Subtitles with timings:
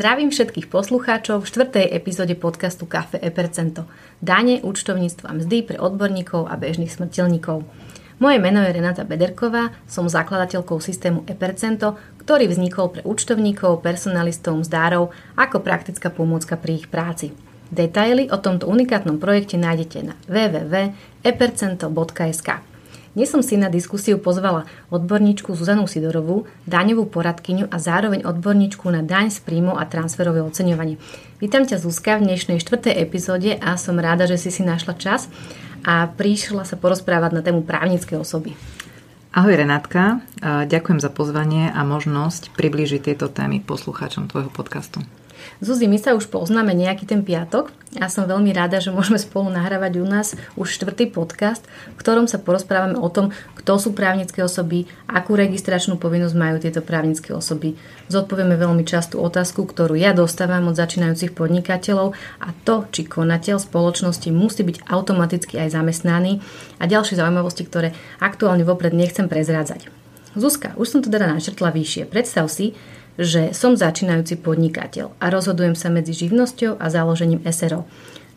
[0.00, 3.84] Zdravím všetkých poslucháčov v štvrtej epizóde podcastu Cafe Epercento.
[4.16, 7.68] Dane, účtovníctvo a mzdy pre odborníkov a bežných smrteľníkov.
[8.16, 15.12] Moje meno je Renata Bederková, som zakladateľkou systému Epercento, ktorý vznikol pre účtovníkov, personalistov, mzdárov
[15.36, 17.36] ako praktická pomôcka pri ich práci.
[17.68, 22.69] Detaily o tomto unikátnom projekte nájdete na www.epercento.sk.
[23.10, 29.02] Dnes som si na diskusiu pozvala odborníčku Zuzanu Sidorovú, daňovú poradkyňu a zároveň odborníčku na
[29.02, 30.94] daň z príjmu a transferové oceňovanie.
[31.42, 35.26] Vítam ťa Zuzka v dnešnej štvrtej epizóde a som ráda, že si si našla čas
[35.82, 38.54] a prišla sa porozprávať na tému právnickej osoby.
[39.34, 40.22] Ahoj Renátka,
[40.70, 45.02] ďakujem za pozvanie a možnosť priblížiť tieto témy poslucháčom tvojho podcastu.
[45.60, 49.50] Zuzi, my sa už poznáme nejaký ten piatok a som veľmi rada, že môžeme spolu
[49.50, 54.46] nahrávať u nás už štvrtý podcast, v ktorom sa porozprávame o tom, kto sú právnické
[54.46, 57.74] osoby, akú registračnú povinnosť majú tieto právnické osoby.
[58.06, 64.30] Zodpovieme veľmi častú otázku, ktorú ja dostávam od začínajúcich podnikateľov a to, či konateľ spoločnosti
[64.30, 66.38] musí byť automaticky aj zamestnaný
[66.78, 69.90] a ďalšie zaujímavosti, ktoré aktuálne vopred nechcem prezrádzať.
[70.38, 72.06] Zuzka, už som to teda načrtla vyššie.
[72.06, 72.78] Predstav si,
[73.20, 77.84] že som začínajúci podnikateľ a rozhodujem sa medzi živnosťou a založením SRO.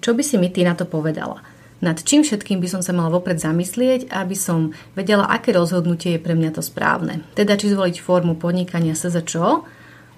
[0.04, 1.40] Čo by si mi ty na to povedala?
[1.80, 6.24] Nad čím všetkým by som sa mala vopred zamyslieť, aby som vedela, aké rozhodnutie je
[6.24, 7.24] pre mňa to správne.
[7.36, 9.64] Teda či zvoliť formu podnikania SZČO,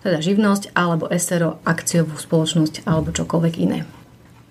[0.02, 3.86] teda živnosť, alebo SRO, akciovú spoločnosť, alebo čokoľvek iné.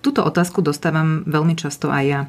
[0.03, 2.21] Túto otázku dostávam veľmi často aj ja.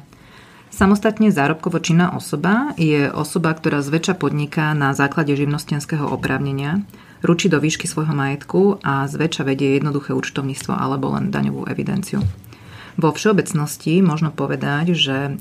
[0.71, 6.83] Samostatne zárobkovo činná osoba je osoba, ktorá zväčša podniká na základe živnostenského oprávnenia
[7.21, 12.21] ručí do výšky svojho majetku a zväčša vedie jednoduché účtovníctvo alebo len daňovú evidenciu.
[12.97, 15.31] Vo všeobecnosti možno povedať, že e,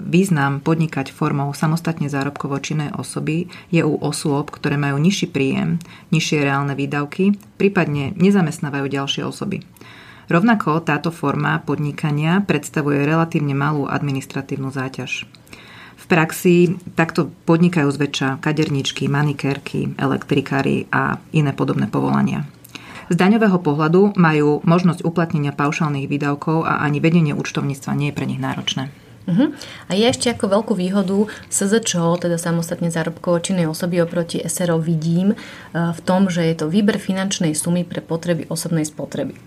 [0.00, 5.76] význam podnikať formou samostatne zárobkovo činnej osoby je u osôb, ktoré majú nižší príjem,
[6.08, 9.60] nižšie reálne výdavky, prípadne nezamestnávajú ďalšie osoby.
[10.32, 15.28] Rovnako táto forma podnikania predstavuje relatívne malú administratívnu záťaž.
[16.02, 22.42] V praxi takto podnikajú zväčša kaderničky, manikérky, elektrikári a iné podobné povolania.
[23.06, 28.26] Z daňového pohľadu majú možnosť uplatnenia paušálnych výdavkov a ani vedenie účtovníctva nie je pre
[28.26, 28.90] nich náročné.
[29.22, 29.54] Uh-huh.
[29.86, 35.34] A je ešte ako veľkú výhodu SZČO, teda samostatne zárobkovo činnej osoby oproti SRO vidím
[35.34, 35.36] e,
[35.74, 39.38] v tom, že je to výber finančnej sumy pre potreby osobnej spotreby.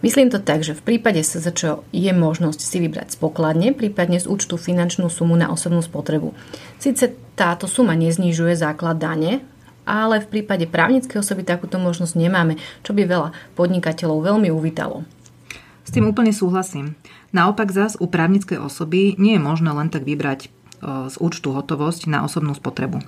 [0.00, 4.54] Myslím to tak, že v prípade SZČ je možnosť si vybrať spokladne, prípadne z účtu
[4.56, 6.32] finančnú sumu na osobnú spotrebu.
[6.78, 9.42] Sice táto suma neznižuje základ dane,
[9.88, 15.02] ale v prípade právnickej osoby takúto možnosť nemáme, čo by veľa podnikateľov veľmi uvítalo.
[15.88, 17.00] S tým úplne súhlasím.
[17.32, 20.48] Naopak zás u právnickej osoby nie je možné len tak vybrať e,
[21.08, 23.00] z účtu hotovosť na osobnú spotrebu.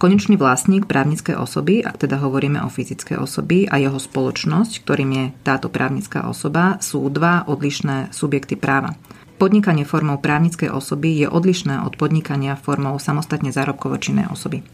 [0.00, 5.24] Konečný vlastník právnickej osoby, ak teda hovoríme o fyzickej osoby a jeho spoločnosť, ktorým je
[5.44, 8.96] táto právnická osoba, sú dva odlišné subjekty práva.
[9.36, 14.64] Podnikanie formou právnickej osoby je odlišné od podnikania formou samostatne zárobkovo činnej osoby.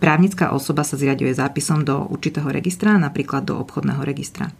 [0.00, 4.56] Právnická osoba sa zriaduje zápisom do určitého registra, napríklad do obchodného registra.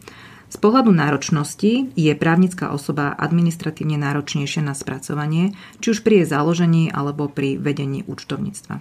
[0.49, 5.53] Z pohľadu náročnosti je právnická osoba administratívne náročnejšia na spracovanie,
[5.85, 8.81] či už pri jej založení alebo pri vedení účtovníctva.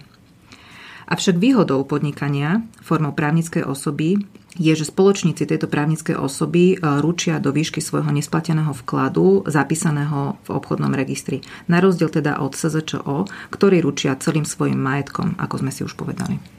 [1.08, 4.20] Avšak výhodou podnikania formou právnickej osoby
[4.60, 10.48] je, že spoločníci tejto právnickej osoby e, ručia do výšky svojho nesplateného vkladu zapísaného v
[10.52, 11.40] obchodnom registri.
[11.64, 16.57] Na rozdiel teda od SZČO, ktorí ručia celým svojim majetkom, ako sme si už povedali.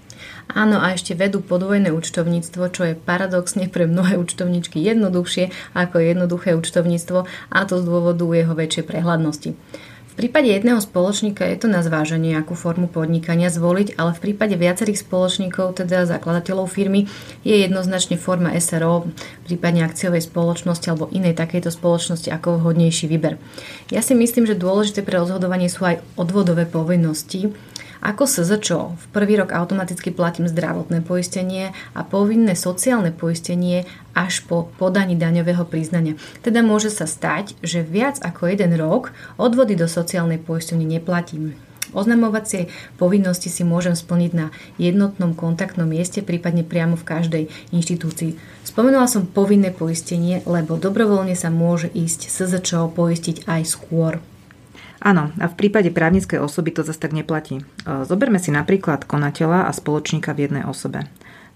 [0.50, 6.58] Áno, a ešte vedú podvojné účtovníctvo, čo je paradoxne pre mnohé účtovníčky jednoduchšie ako jednoduché
[6.58, 9.54] účtovníctvo a to z dôvodu jeho väčšej prehľadnosti
[10.20, 15.00] prípade jedného spoločníka je to na zváženie, akú formu podnikania zvoliť, ale v prípade viacerých
[15.08, 17.08] spoločníkov, teda zakladateľov firmy,
[17.48, 19.08] je jednoznačne forma SRO,
[19.48, 23.40] prípadne akciovej spoločnosti alebo inej takejto spoločnosti ako vhodnejší výber.
[23.96, 27.56] Ja si myslím, že dôležité pre rozhodovanie sú aj odvodové povinnosti,
[28.00, 33.84] ako SZČO v prvý rok automaticky platím zdravotné poistenie a povinné sociálne poistenie
[34.16, 36.16] až po podaní daňového priznania.
[36.40, 41.60] Teda môže sa stať, že viac ako jeden rok odvody do sociálnej poistenie neplatím.
[41.90, 42.70] Oznamovacie
[43.02, 48.38] povinnosti si môžem splniť na jednotnom kontaktnom mieste, prípadne priamo v každej inštitúcii.
[48.62, 54.22] Spomenula som povinné poistenie, lebo dobrovoľne sa môže ísť SZČO poistiť aj skôr.
[55.00, 57.64] Áno, a v prípade právnickej osoby to zase tak neplatí.
[57.64, 57.64] E,
[58.04, 61.08] zoberme si napríklad konateľa a spoločníka v jednej osobe.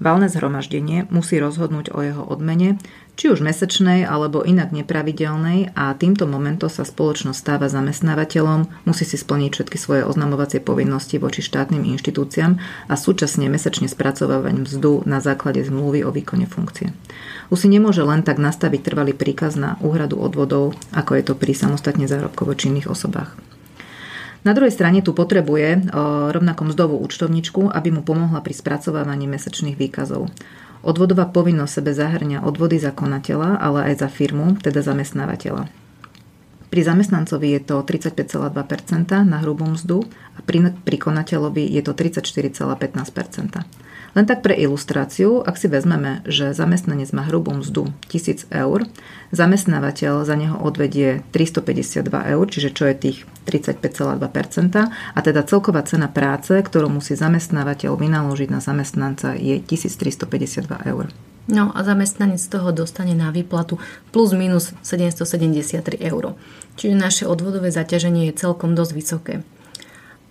[0.02, 2.82] Valné zhromaždenie musí rozhodnúť o jeho odmene,
[3.14, 9.22] či už mesečnej alebo inak nepravidelnej a týmto momentom sa spoločnosť stáva zamestnávateľom, musí si
[9.22, 12.58] splniť všetky svoje oznamovacie povinnosti voči štátnym inštitúciám
[12.90, 16.90] a súčasne mesečne spracovávať mzdu na základe zmluvy o výkone funkcie.
[17.54, 21.54] Už si nemôže len tak nastaviť trvalý príkaz na úhradu odvodov, ako je to pri
[21.54, 23.38] samostatne zárobkovo činných osobách.
[24.44, 25.88] Na druhej strane tu potrebuje
[26.36, 30.28] rovnako mzdovú účtovničku, aby mu pomohla pri spracovávaní mesečných výkazov.
[30.84, 35.72] Odvodová povinnosť sebe zahrňa odvody za konateľa, ale aj za firmu, teda zamestnávateľa.
[36.68, 38.50] Pri zamestnancovi je to 35,2%
[39.24, 40.04] na hrubú mzdu
[40.36, 42.74] a pri, pri konateľovi je to 34,15%.
[44.14, 48.86] Len tak pre ilustráciu, ak si vezmeme, že zamestnanec má hrubú mzdu 1000 eur,
[49.34, 52.06] zamestnávateľ za neho odvedie 352
[52.38, 53.18] eur, čiže čo je tých
[53.50, 54.22] 35,2%
[54.94, 61.10] a teda celková cena práce, ktorú musí zamestnávateľ vynaložiť na zamestnanca je 1352 eur.
[61.44, 63.76] No a zamestnanec z toho dostane na výplatu
[64.16, 66.40] plus minus 773 eur.
[66.80, 69.34] Čiže naše odvodové zaťaženie je celkom dosť vysoké.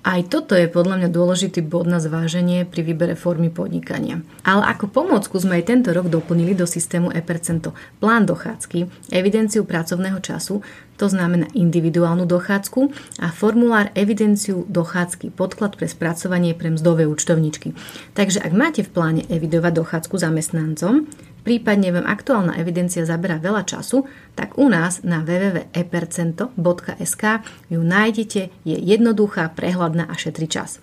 [0.03, 4.27] Aj toto je podľa mňa dôležitý bod na zváženie pri výbere formy podnikania.
[4.43, 7.71] Ale ako pomôcku sme aj tento rok doplnili do systému e-percento
[8.03, 10.59] plán dochádzky, evidenciu pracovného času,
[10.99, 12.91] to znamená individuálnu dochádzku
[13.23, 17.71] a formulár evidenciu dochádzky, podklad pre spracovanie pre mzdové účtovničky.
[18.19, 21.07] Takže ak máte v pláne evidovať dochádzku zamestnancom,
[21.43, 27.25] prípadne vám aktuálna evidencia zabera veľa času, tak u nás na www.epercento.sk
[27.71, 30.81] ju nájdete, je jednoduchá, prehľadná a šetrí čas.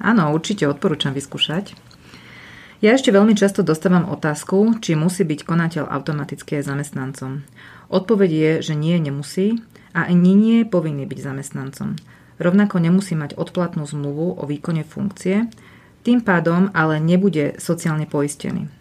[0.00, 1.76] Áno, určite odporúčam vyskúšať.
[2.80, 7.44] Ja ešte veľmi často dostávam otázku, či musí byť konateľ automaticky aj zamestnancom.
[7.92, 9.60] Odpoveď je, že nie, nemusí
[9.92, 12.00] a ani nie je povinný byť zamestnancom.
[12.40, 15.52] Rovnako nemusí mať odplatnú zmluvu o výkone funkcie,
[16.00, 18.79] tým pádom ale nebude sociálne poistený.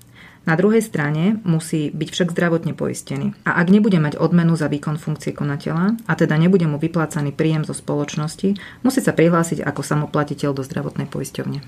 [0.50, 3.38] Na druhej strane musí byť však zdravotne poistený.
[3.46, 7.70] A ak nebude mať odmenu za výkon funkcie konateľa, a teda nebude mu vyplácaný príjem
[7.70, 11.62] zo spoločnosti, musí sa prihlásiť ako samoplatiteľ do zdravotnej poisťovne.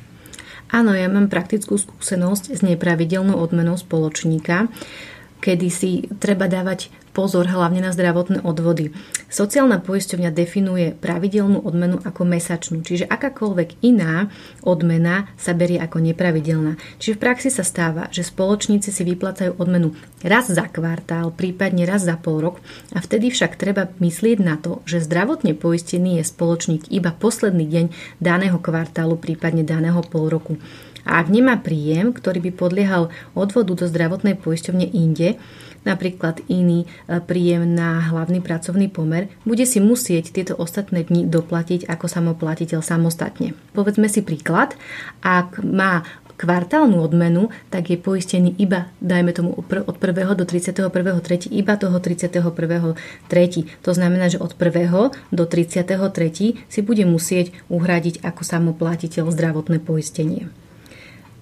[0.73, 4.65] Áno, ja mám praktickú skúsenosť s nepravidelnou odmenou spoločníka,
[5.45, 8.95] kedy si treba dávať pozor hlavne na zdravotné odvody.
[9.31, 14.31] Sociálna poisťovňa definuje pravidelnú odmenu ako mesačnú, čiže akákoľvek iná
[14.63, 16.75] odmena sa berie ako nepravidelná.
[16.99, 22.03] Čiže v praxi sa stáva, že spoločníci si vyplácajú odmenu raz za kvartál, prípadne raz
[22.03, 22.55] za pol rok
[22.95, 27.85] a vtedy však treba myslieť na to, že zdravotne poistený je spoločník iba posledný deň
[28.19, 30.55] daného kvartálu, prípadne daného pol roku.
[31.01, 35.41] A ak nemá príjem, ktorý by podliehal odvodu do zdravotnej poisťovne inde,
[35.87, 41.89] napríklad iný e, príjem na hlavný pracovný pomer, bude si musieť tieto ostatné dni doplatiť
[41.89, 43.57] ako samoplatiteľ samostatne.
[43.73, 44.77] Povedzme si príklad,
[45.21, 46.05] ak má
[46.41, 50.33] kvartálnu odmenu, tak je poistený iba, dajme tomu, od 1.
[50.33, 51.53] do 31.3.
[51.53, 52.97] iba toho 31.3.
[53.85, 54.89] To znamená, že od 1.
[55.29, 55.85] do 33.
[56.65, 60.49] si bude musieť uhradiť ako samoplatiteľ zdravotné poistenie.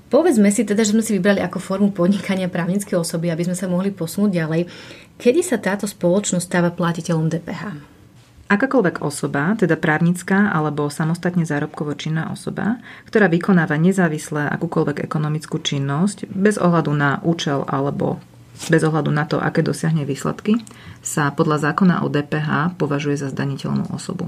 [0.09, 3.69] Povedzme si teda, že sme si vybrali ako formu podnikania právnické osoby, aby sme sa
[3.69, 4.61] mohli posunúť ďalej.
[5.21, 7.63] Kedy sa táto spoločnosť stáva platiteľom DPH?
[8.49, 16.25] Akákoľvek osoba, teda právnická alebo samostatne zárobkovo činná osoba, ktorá vykonáva nezávisle akúkoľvek ekonomickú činnosť
[16.33, 18.17] bez ohľadu na účel alebo
[18.73, 20.57] bez ohľadu na to, aké dosiahne výsledky,
[21.05, 24.25] sa podľa zákona o DPH považuje za zdaniteľnú osobu.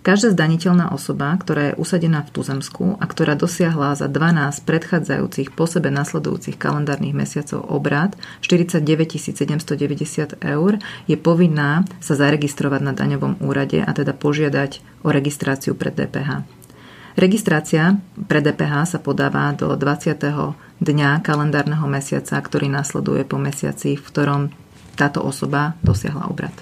[0.00, 5.68] Každá zdaniteľná osoba, ktorá je usadená v tuzemsku a ktorá dosiahla za 12 predchádzajúcich po
[5.68, 8.80] sebe nasledujúcich kalendárnych mesiacov obrad 49
[9.20, 10.72] 790 eur,
[11.04, 16.62] je povinná sa zaregistrovať na daňovom úrade a teda požiadať o registráciu pred DPH.
[17.12, 20.16] Registrácia pre DPH sa podáva do 20.
[20.80, 24.42] dňa kalendárneho mesiaca, ktorý nasleduje po mesiaci, v ktorom
[24.96, 26.52] táto osoba dosiahla obrad.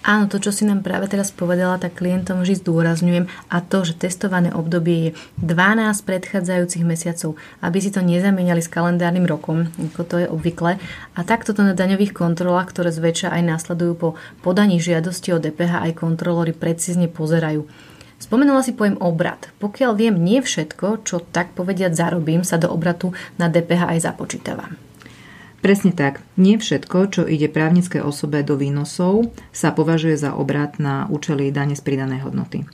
[0.00, 4.00] Áno, to, čo si nám práve teraz povedala, tak klientom vždy zdôrazňujem a to, že
[4.00, 10.16] testované obdobie je 12 predchádzajúcich mesiacov, aby si to nezamieniali s kalendárnym rokom, ako to
[10.24, 10.80] je obvykle.
[11.12, 14.08] A takto to na daňových kontrolách, ktoré zväčša aj následujú po
[14.40, 17.68] podaní žiadosti o DPH, aj kontrolory precízne pozerajú.
[18.16, 19.52] Spomenula si pojem obrad.
[19.60, 24.89] Pokiaľ viem, nie všetko, čo tak povediať zarobím, sa do obratu na DPH aj započítava.
[25.60, 26.24] Presne tak.
[26.40, 31.76] Nie všetko, čo ide právnické osobe do výnosov, sa považuje za obrat na účely dane
[31.76, 32.64] z pridanej hodnoty.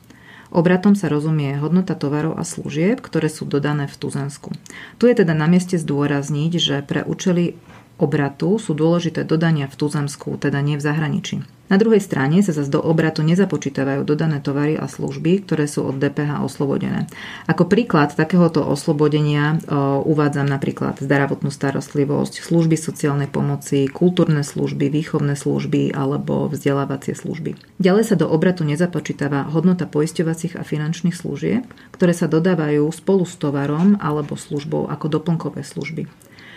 [0.55, 4.55] Obratom sa rozumie hodnota tovarov a služieb, ktoré sú dodané v Tuzensku.
[5.03, 7.59] Tu je teda na mieste zdôrazniť, že pre účely
[7.97, 11.37] obratu sú dôležité dodania v tuzemsku, teda nie v zahraničí.
[11.67, 15.99] Na druhej strane sa zase do obratu nezapočítavajú dodané tovary a služby, ktoré sú od
[15.99, 17.11] DPH oslobodené.
[17.51, 25.35] Ako príklad takéhoto oslobodenia o, uvádzam napríklad zdravotnú starostlivosť, služby sociálnej pomoci, kultúrne služby, výchovné
[25.35, 27.59] služby alebo vzdelávacie služby.
[27.83, 33.35] Ďalej sa do obratu nezapočítava hodnota poisťovacích a finančných služieb, ktoré sa dodávajú spolu s
[33.35, 36.07] tovarom alebo službou ako doplnkové služby.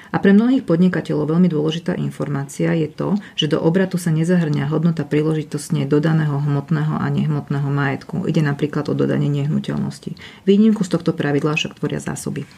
[0.09, 5.05] A pre mnohých podnikateľov veľmi dôležitá informácia je to, že do obratu sa nezahrňa hodnota
[5.05, 8.25] príležitostne dodaného hmotného a nehmotného majetku.
[8.25, 10.17] Ide napríklad o dodanie nehnuteľnosti.
[10.49, 12.49] Výnimku z tohto pravidla však tvoria zásoby.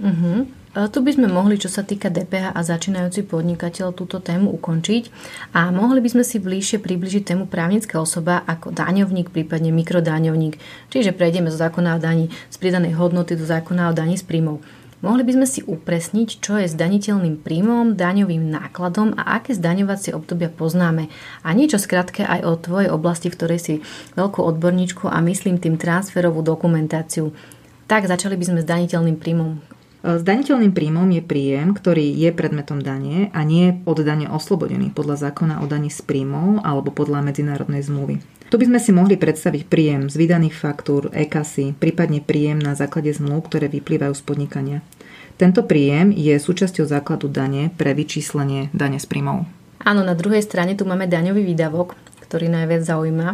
[0.00, 0.48] Uh-huh.
[0.70, 5.12] Tu by sme mohli, čo sa týka DPH a začínajúci podnikateľ, túto tému ukončiť
[5.52, 10.56] a mohli by sme si bližšie približiť tému právnická osoba ako daňovník, prípadne mikrodáňovník.
[10.88, 14.64] Čiže prejdeme zo zákona o daní z pridanej hodnoty do zákona o daní z príjmov.
[15.00, 20.52] Mohli by sme si upresniť, čo je zdaniteľným príjmom, daňovým nákladom a aké zdaňovacie obdobia
[20.52, 21.08] poznáme.
[21.40, 23.74] A niečo skratke aj o tvojej oblasti, v ktorej si
[24.20, 27.32] veľkú odborníčku a myslím tým transferovú dokumentáciu.
[27.88, 29.79] Tak začali by sme s daniteľným príjmom.
[30.00, 35.60] Zdaniteľným príjmom je príjem, ktorý je predmetom dane a nie od dane oslobodený podľa zákona
[35.60, 38.16] o daní z príjmov alebo podľa medzinárodnej zmluvy.
[38.48, 43.12] Tu by sme si mohli predstaviť príjem z vydaných faktúr, e-kasy, prípadne príjem na základe
[43.12, 44.78] zmluv, ktoré vyplývajú z podnikania.
[45.36, 49.44] Tento príjem je súčasťou základu dane pre vyčíslenie dane z príjmov.
[49.84, 53.28] Áno, na druhej strane tu máme daňový výdavok, ktorý najviac zaujíma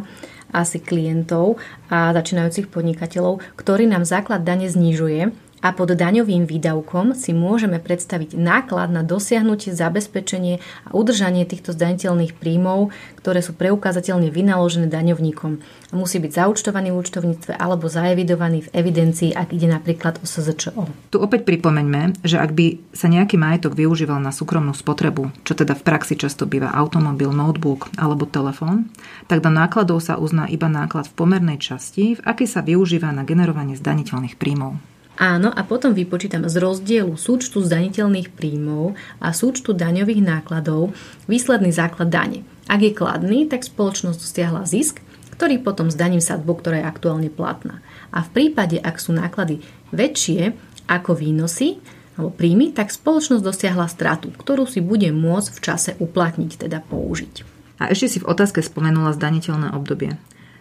[0.51, 7.33] asi klientov a začínajúcich podnikateľov, ktorý nám základ dane znižuje a pod daňovým výdavkom si
[7.33, 12.93] môžeme predstaviť náklad na dosiahnutie, zabezpečenie a udržanie týchto zdaniteľných príjmov,
[13.25, 15.53] ktoré sú preukázateľne vynaložené daňovníkom
[15.91, 21.11] a musí byť zaúčtovaný v účtovníctve alebo zaevidovaný v evidencii, ak ide napríklad o SZČO.
[21.11, 25.75] Tu opäť pripomeňme, že ak by sa nejaký majetok využíval na súkromnú spotrebu, čo teda
[25.75, 28.91] v praxi často býva automobil, notebook alebo telefón,
[29.31, 33.23] tak do nákladov sa uzná iba náklad v pomernej časti, v akej sa využíva na
[33.23, 34.96] generovanie zdaniteľných príjmov.
[35.17, 40.93] Áno, a potom vypočítam z rozdielu súčtu zdaniteľných príjmov a súčtu daňových nákladov
[41.25, 42.45] výsledný základ dane.
[42.69, 45.01] Ak je kladný, tak spoločnosť stiahla zisk,
[45.33, 47.81] ktorý potom zdaním sadbu, ktorá je aktuálne platná.
[48.13, 50.53] A v prípade, ak sú náklady väčšie
[50.85, 51.81] ako výnosy
[52.17, 57.45] alebo príjmy, tak spoločnosť dosiahla stratu, ktorú si bude môcť v čase uplatniť, teda použiť.
[57.77, 60.17] A ešte si v otázke spomenula zdaniteľné obdobie.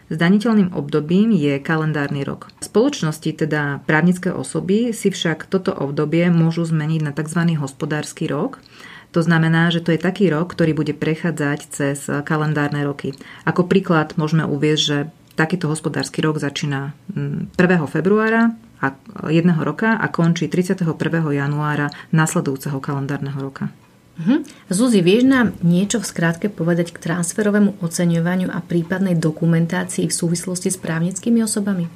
[0.05, 2.53] Zdaniteľným obdobím je kalendárny rok.
[2.61, 7.41] Spoločnosti, teda právnické osoby, si však toto obdobie môžu zmeniť na tzv.
[7.57, 8.61] hospodársky rok.
[9.17, 11.97] To znamená, že to je taký rok, ktorý bude prechádzať cez
[12.27, 13.15] kalendárne roky.
[13.47, 14.97] Ako príklad môžeme uvieť, že
[15.39, 17.49] takýto hospodársky rok začína 1.
[17.55, 18.53] Mm, februára
[19.31, 20.85] jedného roka a končí 31.
[21.31, 23.71] januára nasledujúceho kalendárneho roka.
[24.15, 24.47] Mhm.
[24.71, 30.71] Zuzi, vieš nám niečo v skratke povedať k transferovému oceňovaniu a prípadnej dokumentácii v súvislosti
[30.71, 31.91] s právnickými osobami?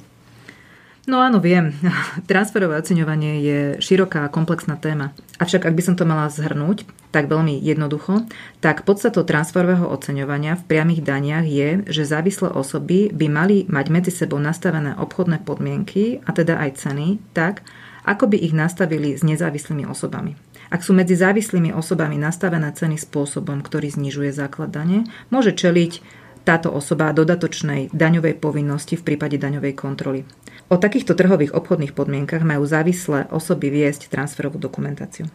[1.08, 1.72] No áno, viem.
[2.30, 5.16] Transferové oceňovanie je široká a komplexná téma.
[5.40, 8.28] Avšak ak by som to mala zhrnúť, tak veľmi jednoducho,
[8.60, 14.12] tak podstatou transferového oceňovania v priamých daniach je, že závislé osoby by mali mať medzi
[14.14, 17.66] sebou nastavené obchodné podmienky, a teda aj ceny, tak,
[18.06, 20.38] ako by ich nastavili s nezávislými osobami.
[20.70, 26.70] Ak sú medzi závislými osobami nastavené ceny spôsobom, ktorý znižuje základ dane, môže čeliť táto
[26.70, 30.22] osoba dodatočnej daňovej povinnosti v prípade daňovej kontroly.
[30.70, 35.26] O takýchto trhových obchodných podmienkach majú závislé osoby viesť transferovú dokumentáciu.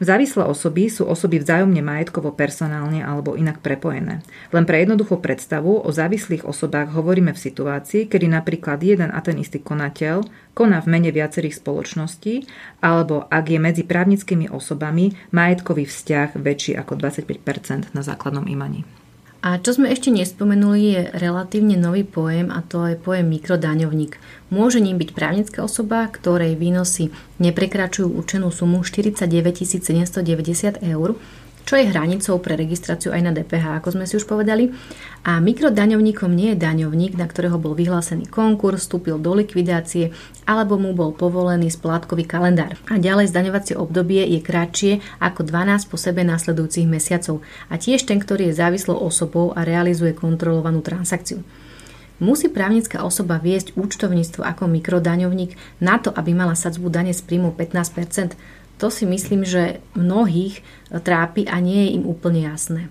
[0.00, 4.24] Závislé osoby sú osoby vzájomne majetkovo, personálne alebo inak prepojené.
[4.54, 9.36] Len pre jednoduchú predstavu o závislých osobách hovoríme v situácii, kedy napríklad jeden a ten
[9.42, 12.44] istý konateľ koná v mene viacerých spoločností,
[12.84, 19.01] alebo ak je medzi právnickými osobami majetkový vzťah väčší ako 25% na základnom imaní.
[19.42, 24.14] A čo sme ešte nespomenuli je relatívne nový pojem a to je pojem mikrodaňovník.
[24.54, 27.10] Môže ním byť právnická osoba, ktorej výnosy
[27.42, 29.26] neprekračujú určenú sumu 49
[29.66, 31.18] 790 eur
[31.62, 34.74] čo je hranicou pre registráciu aj na DPH, ako sme si už povedali.
[35.22, 40.10] A mikrodaňovníkom nie je daňovník, na ktorého bol vyhlásený konkurs, vstúpil do likvidácie
[40.42, 42.74] alebo mu bol povolený splátkový kalendár.
[42.90, 44.92] A ďalej zdaňovacie obdobie je kratšie
[45.22, 50.10] ako 12 po sebe následujúcich mesiacov a tiež ten, ktorý je závislou osobou a realizuje
[50.10, 51.46] kontrolovanú transakciu.
[52.22, 57.50] Musí právnická osoba viesť účtovníctvo ako mikrodaňovník na to, aby mala sadzbu dane z príjmu
[57.50, 58.38] 15
[58.82, 62.90] to si myslím, že mnohých trápi a nie je im úplne jasné.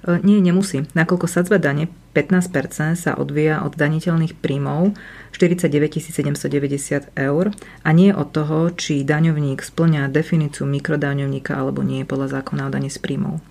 [0.00, 0.88] E, nie, nemusí.
[0.96, 4.96] Nakoľko sadzba dane 15% sa odvíja od daniteľných príjmov
[5.36, 7.52] 49 790 eur
[7.84, 12.88] a nie od toho, či daňovník splňa definíciu mikrodaňovníka alebo nie podľa zákona o daní
[12.88, 13.44] z príjmov.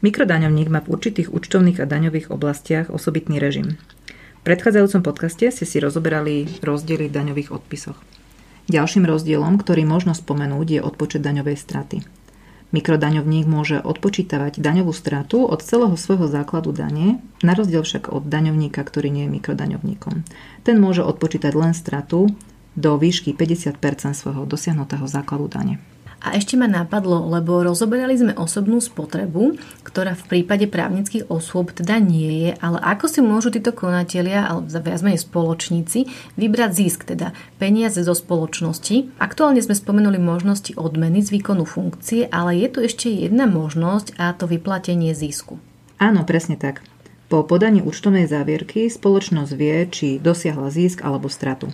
[0.00, 3.76] Mikrodaňovník má v určitých účtovných a daňových oblastiach osobitný režim.
[4.40, 8.00] V predchádzajúcom podcaste ste si rozoberali rozdiely v daňových odpisoch.
[8.64, 11.98] Ďalším rozdielom, ktorý možno spomenúť, je odpočet daňovej straty.
[12.74, 18.82] Mikrodaňovník môže odpočítavať daňovú stratu od celého svojho základu dane, na rozdiel však od daňovníka,
[18.82, 20.26] ktorý nie je mikrodaňovníkom.
[20.66, 22.34] Ten môže odpočítať len stratu
[22.74, 23.78] do výšky 50%
[24.18, 25.78] svojho dosiahnutého základu dane.
[26.24, 32.00] A ešte ma napadlo, lebo rozoberali sme osobnú spotrebu, ktorá v prípade právnických osôb teda
[32.00, 36.08] nie je, ale ako si môžu títo konatelia, alebo viac menej spoločníci,
[36.40, 39.20] vybrať zisk, teda peniaze zo spoločnosti.
[39.20, 44.32] Aktuálne sme spomenuli možnosti odmeny z výkonu funkcie, ale je tu ešte jedna možnosť a
[44.32, 45.60] to vyplatenie zisku.
[46.00, 46.80] Áno, presne tak.
[47.28, 51.68] Po podaní účtovnej závierky spoločnosť vie, či dosiahla zisk alebo stratu.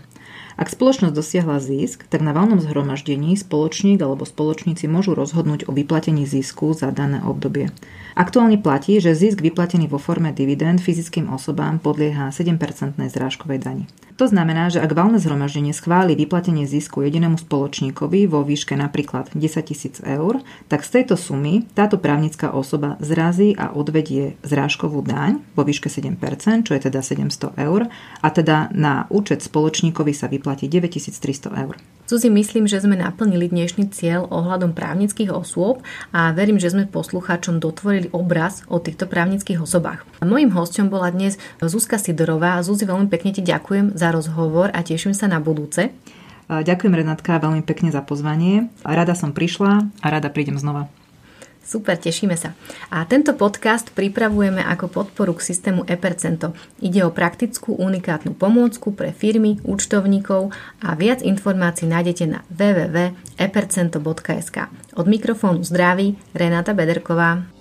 [0.61, 6.29] Ak spoločnosť dosiahla zisk, tak na valnom zhromaždení spoločník alebo spoločníci môžu rozhodnúť o vyplatení
[6.29, 7.73] zisku za dané obdobie.
[8.13, 12.61] Aktuálne platí, že zisk vyplatený vo forme dividend fyzickým osobám podlieha 7%
[13.01, 13.85] zrážkovej dani.
[14.21, 19.41] To znamená, že ak valné zhromaždenie schváli vyplatenie zisku jedinému spoločníkovi vo výške napríklad 10
[19.65, 25.65] tisíc eur, tak z tejto sumy táto právnická osoba zrazí a odvedie zrážkovú daň vo
[25.65, 26.21] výške 7%,
[26.69, 27.89] čo je teda 700 eur,
[28.21, 31.77] a teda na účet spoločníkovi sa vyplatí 9300 eur.
[32.11, 37.63] Suzi, myslím, že sme naplnili dnešný cieľ ohľadom právnických osôb a verím, že sme poslucháčom
[37.63, 40.03] dotvorili obraz o týchto právnických osobách.
[40.19, 42.59] Mojím hostom bola dnes Zuzka Sidorová.
[42.67, 45.95] Zuzi, veľmi pekne ti ďakujem za rozhovor a teším sa na budúce.
[46.51, 48.75] Ďakujem Renátka veľmi pekne za pozvanie.
[48.83, 50.91] Rada som prišla a rada prídem znova.
[51.61, 52.57] Super, tešíme sa.
[52.91, 56.51] A tento podcast pripravujeme ako podporu k systému ePercento.
[56.83, 60.51] Ide o praktickú unikátnu pomôcku pre firmy, účtovníkov
[60.83, 64.57] a viac informácií nájdete na www.epercento.sk.
[64.97, 67.60] Od mikrofónu zdraví Renáta Bederková.